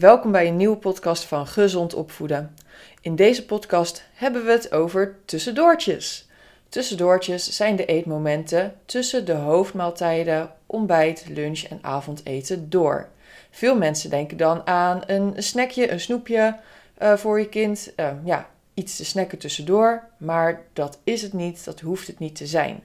[0.00, 2.54] Welkom bij een nieuwe podcast van Gezond Opvoeden.
[3.00, 6.28] In deze podcast hebben we het over tussendoortjes.
[6.68, 13.08] Tussendoortjes zijn de eetmomenten tussen de hoofdmaaltijden, ontbijt, lunch en avondeten door.
[13.50, 16.56] Veel mensen denken dan aan een snackje, een snoepje
[17.02, 17.92] uh, voor je kind.
[17.96, 22.36] Uh, ja, iets te snacken tussendoor, maar dat is het niet, dat hoeft het niet
[22.36, 22.82] te zijn.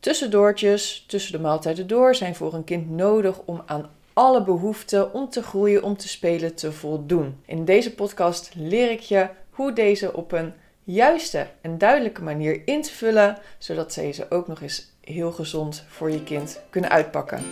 [0.00, 5.28] Tussendoortjes, tussen de maaltijden door, zijn voor een kind nodig om aan alle behoeften om
[5.28, 7.40] te groeien, om te spelen, te voldoen.
[7.46, 10.52] In deze podcast leer ik je hoe deze op een
[10.84, 15.84] juiste en duidelijke manier in te vullen, zodat ze ze ook nog eens heel gezond
[15.88, 17.42] voor je kind kunnen uitpakken.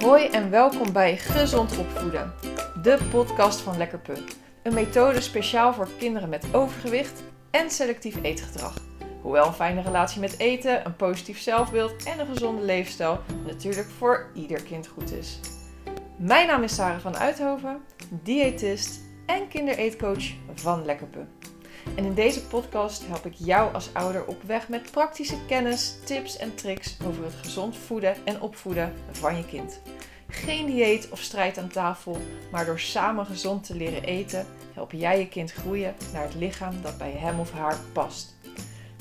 [0.00, 2.32] Hoi en welkom bij Gezond Opvoeden,
[2.82, 4.36] de podcast van Lekker Punt.
[4.62, 8.91] Een methode speciaal voor kinderen met overgewicht en selectief eetgedrag.
[9.22, 14.30] Hoewel een fijne relatie met eten, een positief zelfbeeld en een gezonde leefstijl natuurlijk voor
[14.34, 15.40] ieder kind goed is.
[16.16, 17.80] Mijn naam is Sarah van Uithoven,
[18.22, 20.24] diëtist en kindereetcoach
[20.54, 21.26] van Lekkerpe.
[21.96, 26.36] En in deze podcast help ik jou als ouder op weg met praktische kennis, tips
[26.36, 29.80] en tricks over het gezond voeden en opvoeden van je kind.
[30.28, 32.16] Geen dieet of strijd aan tafel,
[32.50, 36.82] maar door samen gezond te leren eten, help jij je kind groeien naar het lichaam
[36.82, 38.34] dat bij hem of haar past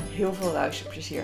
[0.09, 1.23] heel veel luisterplezier.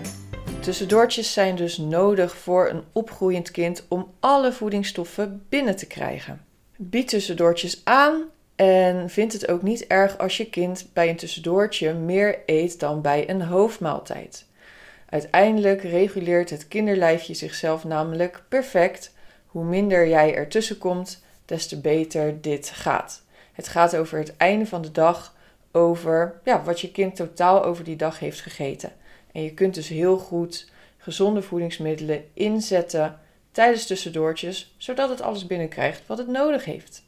[0.60, 6.46] Tussendoortjes zijn dus nodig voor een opgroeiend kind om alle voedingsstoffen binnen te krijgen.
[6.76, 8.24] Bied tussendoortjes aan
[8.56, 13.02] en vind het ook niet erg als je kind bij een tussendoortje meer eet dan
[13.02, 14.46] bij een hoofdmaaltijd.
[15.10, 19.14] Uiteindelijk reguleert het kinderlijfje zichzelf namelijk perfect.
[19.46, 23.22] Hoe minder jij ertussen komt, des te beter dit gaat.
[23.54, 25.36] Het gaat over het einde van de dag
[25.78, 28.92] over ja, wat je kind totaal over die dag heeft gegeten.
[29.32, 33.20] En je kunt dus heel goed gezonde voedingsmiddelen inzetten
[33.52, 37.04] tijdens tussendoortjes, zodat het alles binnenkrijgt wat het nodig heeft.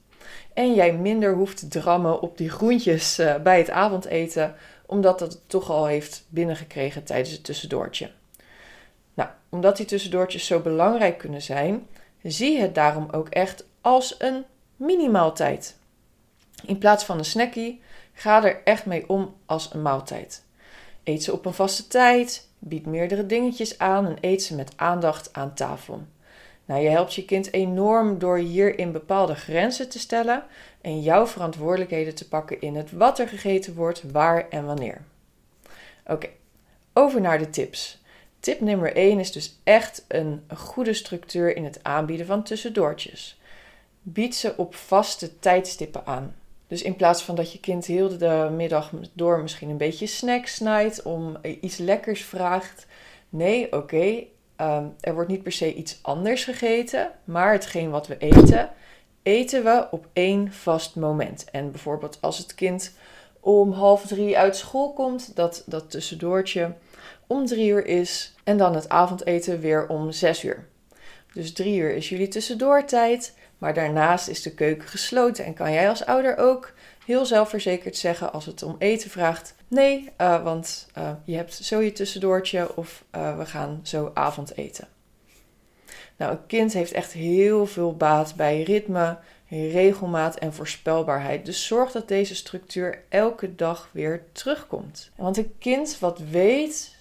[0.53, 5.33] En jij minder hoeft te drammen op die groentjes eh, bij het avondeten, omdat dat
[5.33, 8.11] het toch al heeft binnengekregen tijdens het tussendoortje.
[9.13, 11.87] Nou, omdat die tussendoortjes zo belangrijk kunnen zijn,
[12.23, 14.45] zie het daarom ook echt als een
[14.75, 15.77] minimaaltijd.
[16.65, 17.81] In plaats van een snackie
[18.19, 20.43] Ga er echt mee om als een maaltijd.
[21.03, 25.33] Eet ze op een vaste tijd, bied meerdere dingetjes aan en eet ze met aandacht
[25.33, 26.01] aan tafel.
[26.65, 30.43] Nou, je helpt je kind enorm door hierin bepaalde grenzen te stellen
[30.81, 35.01] en jouw verantwoordelijkheden te pakken in het wat er gegeten wordt, waar en wanneer.
[36.05, 36.29] Oké,
[36.93, 38.01] over naar de tips.
[38.39, 43.39] Tip nummer 1 is dus echt een goede structuur in het aanbieden van tussendoortjes.
[44.01, 46.35] Bied ze op vaste tijdstippen aan.
[46.69, 50.45] Dus in plaats van dat je kind heel de middag door misschien een beetje snack
[50.45, 52.85] snijdt, om iets lekkers vraagt.
[53.29, 54.23] Nee, oké,
[54.55, 58.69] ehm, er wordt niet per se iets anders gegeten, maar hetgeen wat we eten,
[59.23, 61.45] eten we op één vast moment.
[61.51, 62.93] En bijvoorbeeld als het kind
[63.39, 66.73] om half drie uit school komt, dat dat tussendoortje
[67.27, 70.67] om drie uur is en dan het avondeten weer om zes uur.
[71.33, 73.37] Dus drie uur is jullie tussendoortijd.
[73.59, 76.73] Maar daarnaast is de keuken gesloten en kan jij als ouder ook
[77.05, 81.79] heel zelfverzekerd zeggen als het om eten vraagt: nee, uh, want uh, je hebt zo
[81.81, 84.87] je tussendoortje of uh, we gaan zo avondeten.
[86.17, 89.17] Nou, een kind heeft echt heel veel baat bij ritme,
[89.47, 91.45] regelmaat en voorspelbaarheid.
[91.45, 95.11] Dus zorg dat deze structuur elke dag weer terugkomt.
[95.15, 96.95] Want een kind wat weet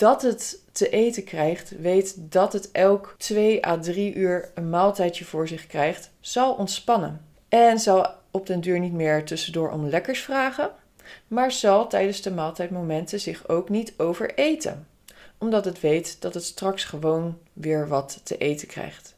[0.00, 5.24] dat het te eten krijgt, weet dat het elk 2 à 3 uur een maaltijdje
[5.24, 7.24] voor zich krijgt, zal ontspannen.
[7.48, 10.70] En zal op den duur niet meer tussendoor om lekkers vragen,
[11.28, 14.86] maar zal tijdens de maaltijdmomenten zich ook niet overeten,
[15.38, 19.14] omdat het weet dat het straks gewoon weer wat te eten krijgt.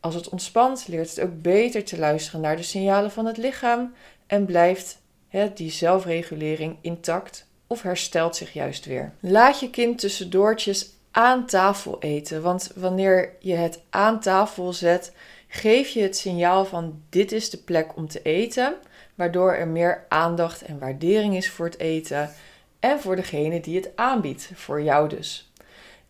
[0.00, 3.94] Als het ontspant, leert het ook beter te luisteren naar de signalen van het lichaam
[4.26, 4.98] en blijft
[5.28, 9.12] hè, die zelfregulering intact of herstelt zich juist weer.
[9.20, 15.12] Laat je kind tussendoortjes aan tafel eten, want wanneer je het aan tafel zet,
[15.48, 18.74] geef je het signaal van dit is de plek om te eten,
[19.14, 22.30] waardoor er meer aandacht en waardering is voor het eten
[22.80, 25.52] en voor degene die het aanbiedt, voor jou dus.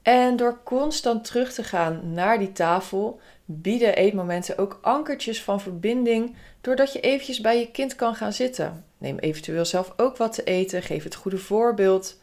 [0.03, 3.21] En door constant terug te gaan naar die tafel,
[3.53, 8.85] bieden eetmomenten ook ankertjes van verbinding, doordat je eventjes bij je kind kan gaan zitten.
[8.99, 12.19] Neem eventueel zelf ook wat te eten, geef het goede voorbeeld.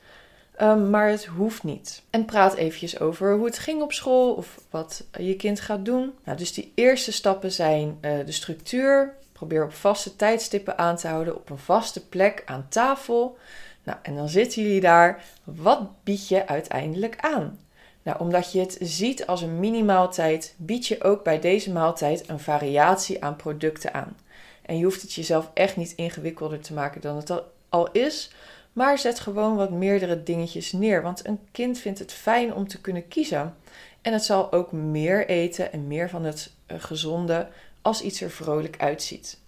[0.56, 2.01] Ehm, maar het hoeft niet.
[2.09, 6.13] En praat eventjes over hoe het ging op school of wat je kind gaat doen.
[6.24, 9.13] Nou, dus die eerste stappen zijn uh, de structuur.
[9.31, 13.38] Probeer op vaste tijdstippen aan te houden, op een vaste plek aan tafel.
[13.83, 15.23] Nou, en dan zitten jullie daar.
[15.44, 17.59] Wat bied je uiteindelijk aan?
[18.07, 22.39] Nou, omdat je het ziet als een mini-maaltijd, bied je ook bij deze maaltijd een
[22.39, 24.18] variatie aan producten aan.
[24.62, 28.31] En je hoeft het jezelf echt niet ingewikkelder te maken dan het al is,
[28.74, 32.81] maar zet gewoon wat meerdere dingetjes neer, want een kind vindt het fijn om te
[32.81, 33.56] kunnen kiezen.
[34.01, 37.48] En het zal ook meer eten en meer van het eh, gezonde
[37.81, 39.39] als iets er vrolijk uitziet.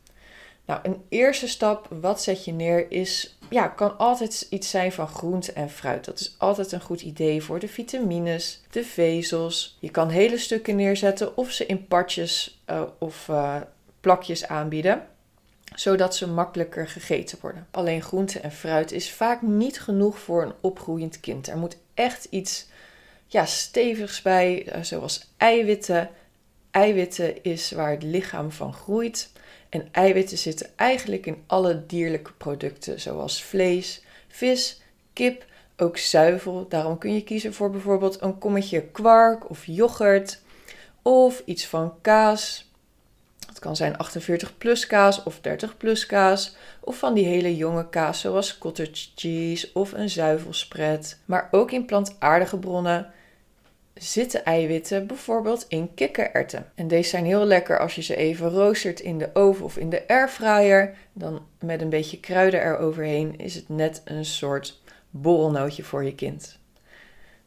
[0.70, 5.08] Nou, een eerste stap, wat zet je neer, is, ja, kan altijd iets zijn van
[5.08, 6.06] groente en fruit.
[6.06, 9.78] Dat is altijd een goed idee voor de vitamines, de vezels.
[9.80, 13.56] Je kan hele stukken neerzetten of ze in partjes uh, of uh,
[14.00, 15.08] plakjes aanbieden
[15.76, 17.68] zodat ze makkelijker gegeten worden.
[17.72, 21.48] Alleen groente en fruit is vaak niet genoeg voor een opgroeiend kind.
[21.48, 22.68] Er moet echt iets
[23.28, 26.10] ja, stevigs bij, eh, zoals eiwitten.
[26.72, 29.30] Eiwitten is waar het lichaam van groeit.
[29.70, 34.82] En eiwitten zitten eigenlijk in alle dierlijke producten, zoals vlees, vis,
[35.14, 35.46] kip,
[35.78, 36.66] ook zuivel.
[36.70, 40.42] Daarom kun je kiezen voor bijvoorbeeld een kommetje kwark of yoghurt
[41.02, 42.70] of iets van kaas,
[43.60, 46.56] het kan zijn 48 plus kaas of 30 plus kaas.
[46.80, 51.18] Of van die hele jonge kaas zoals cottage cheese of een zuivelspread.
[51.26, 53.12] Maar ook in plantaardige bronnen
[54.00, 56.72] zitten eiwitten bijvoorbeeld in kikkererwten.
[56.76, 59.90] En deze zijn heel lekker als je ze even roostert in de oven of in
[59.90, 60.98] de airfryer.
[61.14, 66.60] Dan met een beetje kruiden eroverheen is het net een soort borrelnootje voor je kind.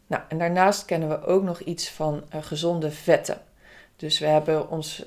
[0.06, 3.40] Nou, en daarnaast kennen we ook nog iets van uh, gezonde vetten.
[3.96, 5.04] Dus we hebben ons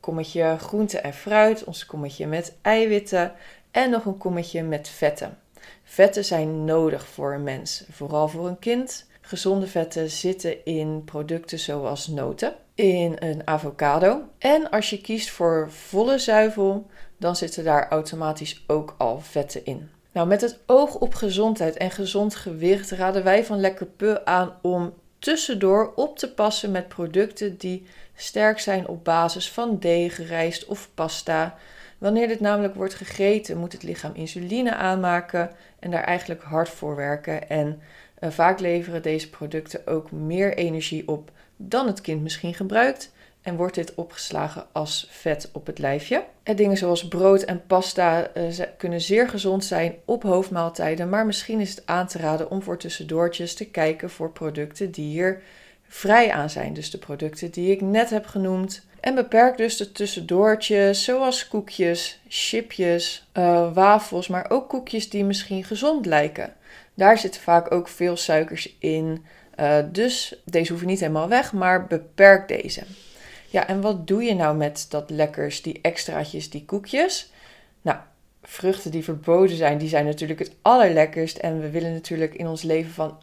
[0.00, 3.32] kommetje groente en fruit, ons kommetje met eiwitten
[3.70, 5.38] en nog een kommetje met vetten.
[5.84, 9.06] Vetten zijn nodig voor een mens, vooral voor een kind.
[9.26, 14.22] Gezonde vetten zitten in producten zoals noten, in een avocado.
[14.38, 16.86] En als je kiest voor volle zuivel,
[17.16, 19.90] dan zitten daar automatisch ook al vetten in.
[20.12, 24.52] Nou, met het oog op gezondheid en gezond gewicht raden wij van Lekker Pu aan
[24.62, 30.66] om tussendoor op te passen met producten die sterk zijn op basis van deeg, rijst
[30.66, 31.58] of pasta.
[31.98, 36.96] Wanneer dit namelijk wordt gegeten, moet het lichaam insuline aanmaken en daar eigenlijk hard voor
[36.96, 37.48] werken.
[37.48, 37.80] En
[38.20, 43.14] uh, vaak leveren deze producten ook meer energie op dan het kind misschien gebruikt.
[43.42, 46.24] En wordt dit opgeslagen als vet op het lijfje.
[46.42, 51.08] En dingen zoals brood en pasta uh, kunnen zeer gezond zijn op hoofdmaaltijden.
[51.08, 55.08] Maar misschien is het aan te raden om voor tussendoortjes te kijken voor producten die
[55.10, 55.42] hier
[55.88, 56.74] vrij aan zijn.
[56.74, 58.86] Dus de producten die ik net heb genoemd.
[59.00, 63.28] En beperk dus de tussendoortjes, zoals koekjes, chipjes,
[63.72, 66.55] wafels, maar ook koekjes die misschien gezond lijken.
[66.96, 69.24] Daar zitten vaak ook veel suikers in.
[69.60, 72.82] Uh, dus deze hoeven niet helemaal weg, maar beperk deze.
[73.50, 77.32] Ja, en wat doe je nou met dat lekkers, die extraatjes, die koekjes?
[77.82, 77.98] Nou,
[78.42, 81.36] vruchten die verboden zijn, die zijn natuurlijk het allerlekkerst.
[81.36, 83.18] En we willen natuurlijk in ons leven van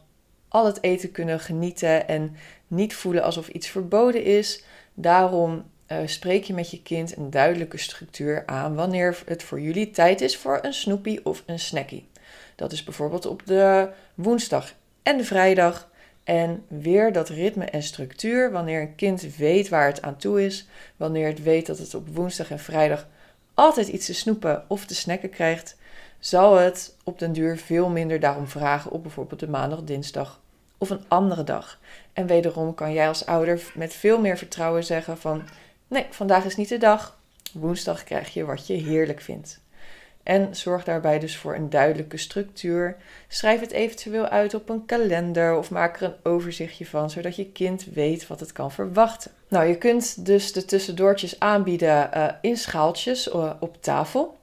[0.48, 2.36] al het eten kunnen genieten en
[2.68, 4.64] niet voelen alsof iets verboden is.
[4.94, 9.92] Daarom uh, spreek je met je kind een duidelijke structuur aan wanneer het voor jullie
[9.92, 12.08] tijd is voor een snoepie of een snackie.
[12.56, 14.74] Dat is bijvoorbeeld op de woensdag
[15.04, 15.92] en de vrijdag.
[16.24, 20.68] En weer dat ritme en structuur, wanneer een kind weet waar het aan toe is,
[20.98, 23.08] wanneer het weet dat het op woensdag en vrijdag
[23.54, 25.78] altijd iets te snoepen of te snacken krijgt,
[26.20, 30.42] zal het op den duur veel minder daarom vragen op bijvoorbeeld de maandag, dinsdag
[30.78, 31.80] of een andere dag.
[32.14, 35.44] En wederom kan jij als ouder met veel meer vertrouwen zeggen van
[35.88, 37.18] nee, vandaag is niet de dag.
[37.54, 39.63] Woensdag krijg je wat je heerlijk vindt.
[40.24, 42.96] En zorg daarbij dus voor een duidelijke structuur.
[43.28, 47.52] Schrijf het eventueel uit op een kalender of maak er een overzichtje van, zodat je
[47.52, 49.32] kind weet wat het kan verwachten.
[49.48, 54.38] Nou, je kunt dus de tussendoortjes aanbieden uh, in schaaltjes uh, op tafel.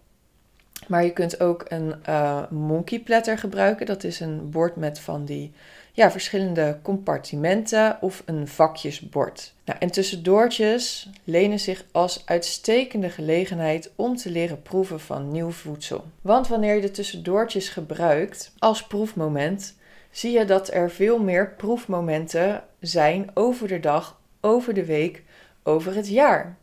[0.86, 3.86] Maar je kunt ook een uh, monkey platter gebruiken.
[3.86, 5.52] Dat is een bord met van die
[5.92, 9.54] ja, verschillende compartimenten of een vakjesbord.
[9.64, 16.04] Nou, en tussendoortjes lenen zich als uitstekende gelegenheid om te leren proeven van nieuw voedsel.
[16.20, 19.74] Want wanneer je de tussendoortjes gebruikt als proefmoment,
[20.10, 25.22] zie je dat er veel meer proefmomenten zijn over de dag, over de week,
[25.62, 26.56] over het jaar.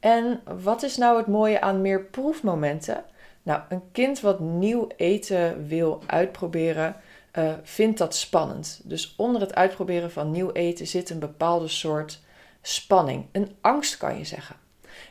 [0.00, 3.04] En wat is nou het mooie aan meer proefmomenten?
[3.42, 6.96] Nou, een kind wat nieuw eten wil uitproberen,
[7.38, 8.80] uh, vindt dat spannend.
[8.84, 12.20] Dus onder het uitproberen van nieuw eten zit een bepaalde soort
[12.62, 13.26] spanning.
[13.32, 14.56] Een angst kan je zeggen.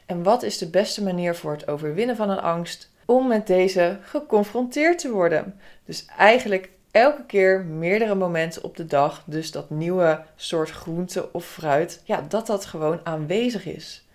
[0.05, 2.91] En wat is de beste manier voor het overwinnen van een angst?
[3.05, 5.59] Om met deze geconfronteerd te worden.
[5.85, 11.45] Dus eigenlijk elke keer meerdere momenten op de dag, dus dat nieuwe soort groente of
[11.45, 14.05] fruit, ja, dat dat gewoon aanwezig is.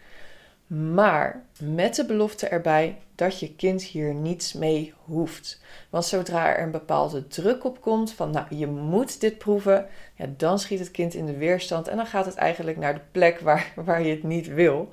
[0.67, 5.61] Maar met de belofte erbij dat je kind hier niets mee hoeft.
[5.91, 10.27] Want zodra er een bepaalde druk op komt van nou je moet dit proeven, ja,
[10.37, 13.41] dan schiet het kind in de weerstand en dan gaat het eigenlijk naar de plek
[13.41, 14.89] waar, waar je het niet wil.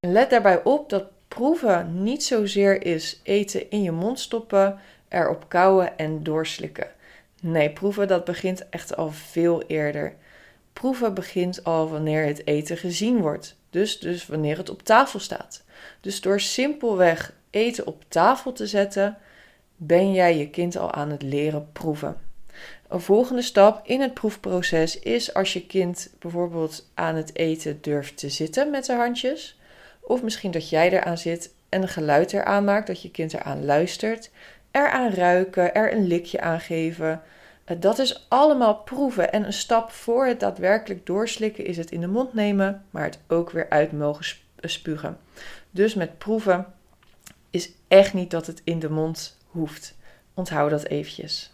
[0.00, 4.78] En let daarbij op dat proeven niet zozeer is eten in je mond stoppen,
[5.08, 6.86] erop kauwen en doorslikken.
[7.40, 10.14] Nee, proeven dat begint echt al veel eerder.
[10.72, 13.56] Proeven begint al wanneer het eten gezien wordt.
[13.70, 15.64] Dus, dus wanneer het op tafel staat.
[16.00, 19.16] Dus door simpelweg eten op tafel te zetten,
[19.76, 22.16] ben jij je kind al aan het leren proeven.
[22.88, 28.16] Een volgende stap in het proefproces is als je kind bijvoorbeeld aan het eten durft
[28.16, 29.58] te zitten met zijn handjes.
[30.00, 33.64] Of misschien dat jij eraan zit en een geluid eraan maakt, dat je kind eraan
[33.64, 34.30] luistert.
[34.70, 37.22] Eraan ruiken, er een likje aan geven.
[37.64, 39.32] Eh, dat is allemaal proeven.
[39.32, 43.18] En een stap voor het daadwerkelijk doorslikken is het in de mond nemen, maar het
[43.28, 44.24] ook weer uit mogen
[44.60, 45.18] spugen.
[45.70, 46.73] Dus met proeven
[47.54, 49.94] is echt niet dat het in de mond hoeft.
[50.34, 51.52] Onthoud dat eventjes.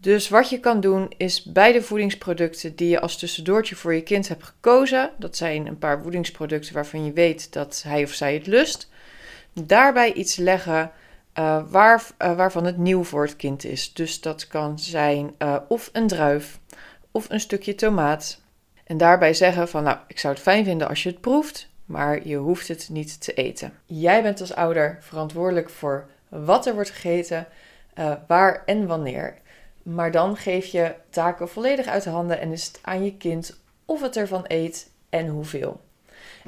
[0.00, 4.02] Dus wat je kan doen is bij de voedingsproducten die je als tussendoortje voor je
[4.02, 8.34] kind hebt gekozen, dat zijn een paar voedingsproducten waarvan je weet dat hij of zij
[8.34, 8.90] het lust,
[9.52, 10.90] daarbij iets leggen
[11.38, 13.92] uh, waar, uh, waarvan het nieuw voor het kind is.
[13.92, 16.58] Dus dat kan zijn uh, of een druif
[17.10, 18.40] of een stukje tomaat.
[18.84, 22.26] En daarbij zeggen van nou, ik zou het fijn vinden als je het proeft, maar
[22.26, 23.72] je hoeft het niet te eten.
[23.84, 27.46] Jij bent als ouder verantwoordelijk voor wat er wordt gegeten,
[28.26, 29.38] waar en wanneer.
[29.82, 33.60] Maar dan geef je taken volledig uit de handen en is het aan je kind
[33.84, 35.80] of het ervan eet en hoeveel.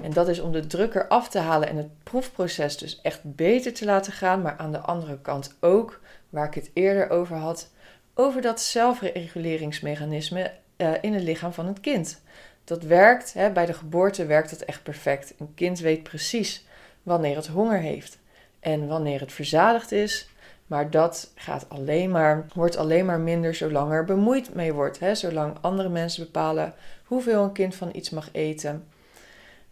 [0.02, 3.74] En dat is om de druk eraf te halen en het proefproces dus echt beter
[3.74, 4.42] te laten gaan.
[4.42, 7.70] Maar aan de andere kant ook, waar ik het eerder over had,
[8.14, 12.20] over dat zelfreguleringsmechanisme uh, in het lichaam van het kind.
[12.64, 15.34] Dat werkt, hè, bij de geboorte werkt het echt perfect.
[15.38, 16.66] Een kind weet precies
[17.02, 18.18] wanneer het honger heeft
[18.60, 20.28] en wanneer het verzadigd is.
[20.66, 24.98] Maar dat gaat alleen maar, wordt alleen maar minder zolang er bemoeid mee wordt.
[24.98, 25.14] Hè?
[25.14, 26.74] Zolang andere mensen bepalen
[27.04, 28.86] hoeveel een kind van iets mag eten.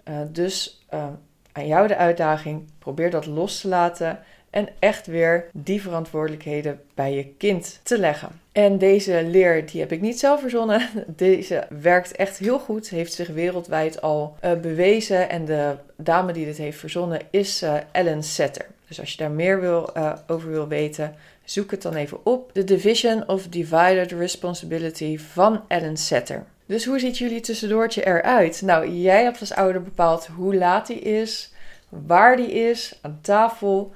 [0.08, 1.06] Uh, dus uh,
[1.52, 4.18] aan jou de uitdaging, probeer dat los te laten
[4.50, 8.40] en echt weer die verantwoordelijkheden bij je kind te leggen.
[8.52, 10.88] En deze leer die heb ik niet zelf verzonnen.
[11.06, 16.44] Deze werkt echt heel goed, heeft zich wereldwijd al uh, bewezen en de dame die
[16.44, 18.66] dit heeft verzonnen is Ellen Setter.
[18.88, 21.14] Dus als je daar meer wil, over wil weten,
[21.44, 22.52] zoek het dan even op.
[22.52, 26.44] The Division of Divided Responsibility van Ellen Setter.
[26.66, 28.62] Dus hoe ziet jullie tussendoortje eruit?
[28.62, 31.52] Nou, jij hebt als ouder bepaald hoe laat die is,
[31.88, 33.92] waar die is, aan tafel,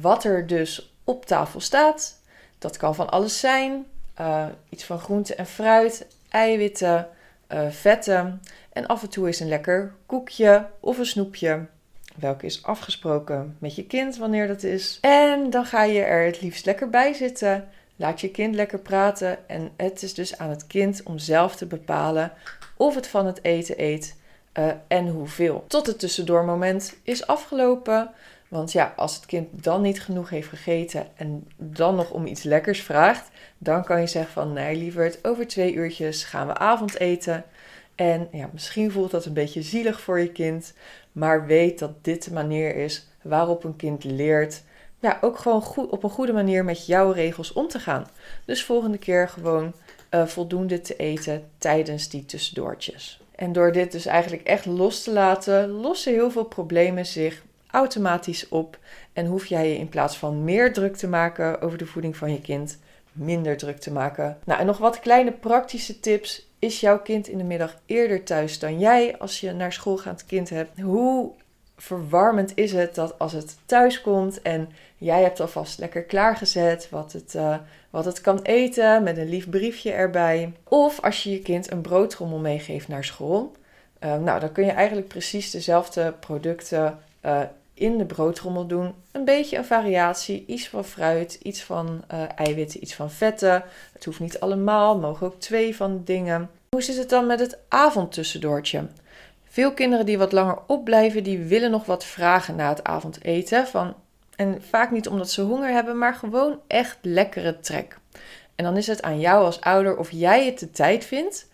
[0.00, 2.20] wat er dus op tafel staat.
[2.58, 3.86] Dat kan van alles zijn.
[4.20, 7.08] Uh, iets van groente en fruit, eiwitten,
[7.52, 8.42] uh, vetten.
[8.72, 11.66] En af en toe is een lekker koekje of een snoepje.
[12.16, 14.98] Welke is afgesproken met je kind wanneer dat is.
[15.00, 17.68] En dan ga je er het liefst lekker bij zitten.
[17.96, 21.66] Laat je kind lekker praten en het is dus aan het kind om zelf te
[21.66, 22.32] bepalen
[22.76, 24.16] of het van het eten eet
[24.58, 25.64] uh, en hoeveel.
[25.68, 28.10] Tot het tussendoormoment is afgelopen.
[28.48, 32.42] Want ja, als het kind dan niet genoeg heeft gegeten en dan nog om iets
[32.42, 37.44] lekkers vraagt, dan kan je zeggen van nee lieverd, over twee uurtjes gaan we avondeten.
[37.94, 40.72] En ja, misschien voelt dat een beetje zielig voor je kind,
[41.12, 44.62] maar weet dat dit de manier is waarop een kind leert
[45.04, 48.06] ja, ook gewoon goed, op een goede manier met jouw regels om te gaan.
[48.44, 49.72] Dus volgende keer gewoon
[50.10, 53.20] uh, voldoende te eten tijdens die tussendoortjes.
[53.34, 57.42] En door dit dus eigenlijk echt los te laten, lossen heel veel problemen zich
[57.74, 58.78] automatisch op.
[59.12, 62.32] En hoef jij je in plaats van meer druk te maken over de voeding van
[62.32, 62.78] je kind,
[63.12, 64.38] minder druk te maken.
[64.44, 66.48] Nou, en nog wat kleine praktische tips.
[66.58, 70.26] Is jouw kind in de middag eerder thuis dan jij als je naar school gaat
[70.26, 70.80] kind hebt?
[70.80, 71.32] Hoe
[71.76, 77.12] verwarmend is het dat als het thuis komt en jij hebt alvast lekker klaargezet wat
[77.12, 77.56] het, uh,
[77.90, 80.52] wat het kan eten met een lief briefje erbij.
[80.64, 83.52] Of als je je kind een broodtrommel meegeeft naar school.
[84.04, 87.40] Uh, nou, dan kun je eigenlijk precies dezelfde producten uh,
[87.74, 88.94] in de broodtrommel doen.
[89.12, 92.04] Een beetje een variatie, iets van fruit, iets van
[92.36, 93.64] eiwitten, iets van vetten.
[93.92, 96.50] Het hoeft niet allemaal, mogen ook twee van dingen.
[96.70, 98.86] Hoe zit het dan met het avondtussendoortje?
[99.44, 103.66] Veel kinderen die wat langer opblijven, die willen nog wat vragen na het avondeten.
[103.66, 103.94] Van,
[104.36, 107.98] en vaak niet omdat ze honger hebben, maar gewoon echt lekkere trek.
[108.54, 111.48] En dan is het aan jou als ouder of jij het de tijd vindt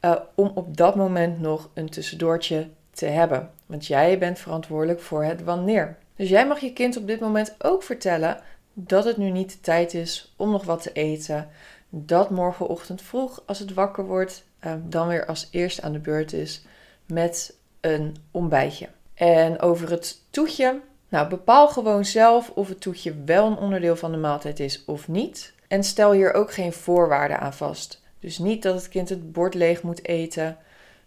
[0.00, 3.50] uh, om op dat moment nog een tussendoortje te hebben.
[3.68, 5.96] Want jij bent verantwoordelijk voor het wanneer.
[6.16, 8.40] Dus jij mag je kind op dit moment ook vertellen
[8.72, 11.48] dat het nu niet de tijd is om nog wat te eten.
[11.88, 16.32] Dat morgenochtend vroeg, als het wakker wordt, uh, dan weer als eerste aan de beurt
[16.32, 16.62] is
[17.06, 18.88] met een ontbijtje.
[19.14, 24.12] En over het toetje, Nou, bepaal gewoon zelf of het toetje wel een onderdeel van
[24.12, 25.52] de maaltijd is of niet.
[25.68, 28.02] En stel hier ook geen voorwaarden aan vast.
[28.20, 30.58] Dus niet dat het kind het bord leeg moet eten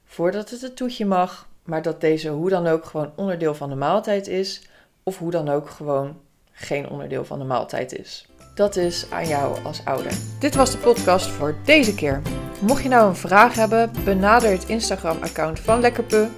[0.05, 3.75] voordat het het toetje mag, maar dat deze hoe dan ook gewoon onderdeel van de
[3.75, 4.61] maaltijd is,
[5.03, 6.17] of hoe dan ook gewoon
[6.51, 8.25] geen onderdeel van de maaltijd is.
[8.55, 10.11] Dat is aan jou als ouder.
[10.39, 12.21] Dit was de podcast voor deze keer.
[12.59, 16.29] Mocht je nou een vraag hebben, benader het Instagram-account van Lekkerpe,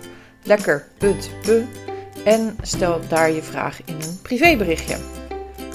[0.43, 1.65] lekker.pe,
[2.25, 4.97] en stel daar je vraag in een privéberichtje.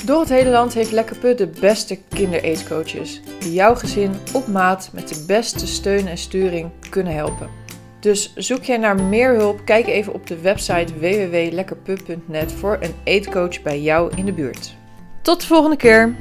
[0.04, 5.08] Door het hele land heeft Lekkerpe de beste kindereetcoaches die jouw gezin op maat met
[5.08, 7.48] de beste steun en sturing kunnen helpen.
[8.08, 13.62] Dus zoek jij naar meer hulp, kijk even op de website www.lekkerpup.net voor een eetcoach
[13.62, 14.76] bij jou in de buurt.
[15.22, 16.14] Tot de volgende keer!